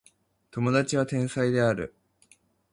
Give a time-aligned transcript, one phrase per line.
[0.49, 1.93] 友達は天才である